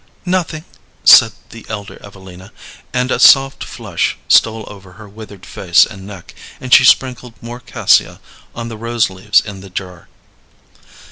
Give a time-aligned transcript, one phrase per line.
[0.25, 0.65] "Nothing,"
[1.03, 2.51] said the elder Evelina,
[2.91, 7.59] and a soft flush stole over her withered face and neck, and she sprinkled more
[7.59, 8.19] cassia
[8.55, 10.07] on the rose leaves in the jar.